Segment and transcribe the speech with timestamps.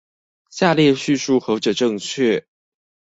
[0.49, 2.45] 下列敘述何者正確？